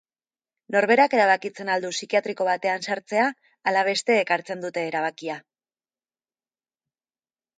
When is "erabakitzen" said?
1.15-1.67